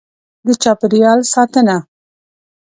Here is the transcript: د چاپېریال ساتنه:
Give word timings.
د 0.45 0.47
چاپېریال 0.63 1.19
ساتنه: 1.33 1.77